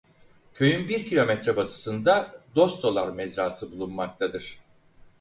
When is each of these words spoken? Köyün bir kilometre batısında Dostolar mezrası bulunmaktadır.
Köyün 0.53 0.89
bir 0.89 1.05
kilometre 1.05 1.55
batısında 1.57 2.41
Dostolar 2.55 3.07
mezrası 3.09 3.71
bulunmaktadır. 3.71 4.59